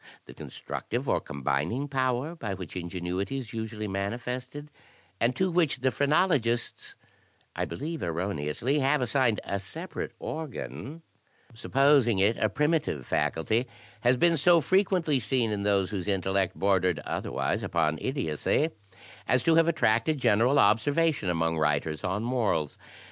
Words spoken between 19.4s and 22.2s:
to have attracted general observation among writers